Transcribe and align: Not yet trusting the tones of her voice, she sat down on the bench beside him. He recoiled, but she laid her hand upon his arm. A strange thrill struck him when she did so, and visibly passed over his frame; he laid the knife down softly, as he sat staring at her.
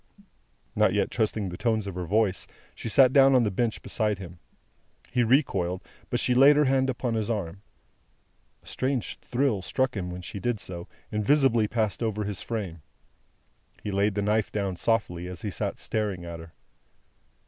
Not 0.75 0.95
yet 0.95 1.11
trusting 1.11 1.47
the 1.49 1.57
tones 1.59 1.85
of 1.85 1.93
her 1.93 2.05
voice, 2.07 2.47
she 2.73 2.89
sat 2.89 3.13
down 3.13 3.35
on 3.35 3.43
the 3.43 3.51
bench 3.51 3.83
beside 3.83 4.17
him. 4.17 4.39
He 5.11 5.23
recoiled, 5.23 5.83
but 6.09 6.19
she 6.19 6.33
laid 6.33 6.55
her 6.55 6.65
hand 6.65 6.89
upon 6.89 7.13
his 7.13 7.29
arm. 7.29 7.61
A 8.63 8.67
strange 8.67 9.19
thrill 9.21 9.61
struck 9.61 9.95
him 9.95 10.09
when 10.09 10.23
she 10.23 10.39
did 10.39 10.59
so, 10.59 10.87
and 11.11 11.23
visibly 11.23 11.67
passed 11.67 12.01
over 12.01 12.23
his 12.23 12.41
frame; 12.41 12.81
he 13.83 13.91
laid 13.91 14.15
the 14.15 14.23
knife 14.23 14.51
down 14.51 14.75
softly, 14.75 15.27
as 15.27 15.43
he 15.43 15.51
sat 15.51 15.77
staring 15.77 16.25
at 16.25 16.39
her. 16.39 16.51